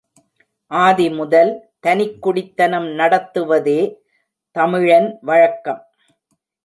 ஆதி 0.71 1.05
முதல் 1.09 1.51
தனிக்குடித்தனம் 1.87 2.87
நடத்துவதே 2.93 3.79
தமிழன் 4.55 5.09
வழக்கம். 5.21 5.81